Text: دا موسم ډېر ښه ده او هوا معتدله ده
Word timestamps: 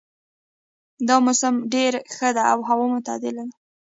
دا 1.07 1.15
موسم 1.25 1.53
ډېر 1.73 1.93
ښه 2.15 2.29
ده 2.35 2.43
او 2.53 2.59
هوا 2.69 2.85
معتدله 2.93 3.43
ده 3.49 3.53